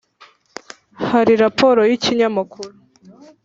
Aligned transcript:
Hari 1.09 1.33
raporo 1.43 1.81
y 1.89 1.93
ikinyamakuru 1.97 2.71